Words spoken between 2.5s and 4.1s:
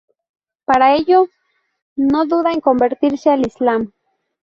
en convertirse al islam.